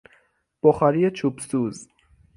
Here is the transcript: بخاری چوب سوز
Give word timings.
بخاری 0.63 1.09
چوب 1.11 1.39
سوز 1.39 1.87